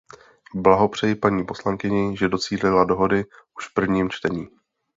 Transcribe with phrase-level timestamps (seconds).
[0.55, 3.25] Blahopřeji paní poslankyni, že docílila dohody
[3.57, 4.47] už v prvním čtení.